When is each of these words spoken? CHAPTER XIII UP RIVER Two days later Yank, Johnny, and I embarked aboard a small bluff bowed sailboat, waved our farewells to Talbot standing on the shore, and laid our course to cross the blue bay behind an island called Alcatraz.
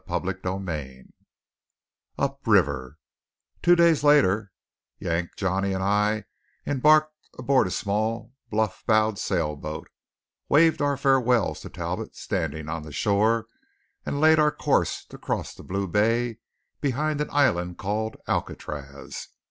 CHAPTER 0.07 0.39
XIII 0.43 1.09
UP 2.17 2.39
RIVER 2.47 2.97
Two 3.61 3.75
days 3.75 4.03
later 4.03 4.51
Yank, 4.97 5.35
Johnny, 5.35 5.73
and 5.73 5.83
I 5.83 6.23
embarked 6.65 7.13
aboard 7.37 7.67
a 7.67 7.69
small 7.69 8.33
bluff 8.49 8.83
bowed 8.87 9.19
sailboat, 9.19 9.89
waved 10.49 10.81
our 10.81 10.97
farewells 10.97 11.59
to 11.59 11.69
Talbot 11.69 12.15
standing 12.15 12.67
on 12.67 12.81
the 12.81 12.91
shore, 12.91 13.45
and 14.03 14.19
laid 14.19 14.39
our 14.39 14.49
course 14.49 15.05
to 15.05 15.19
cross 15.19 15.53
the 15.53 15.61
blue 15.61 15.87
bay 15.87 16.39
behind 16.79 17.21
an 17.21 17.29
island 17.29 17.77
called 17.77 18.17
Alcatraz. 18.27 19.27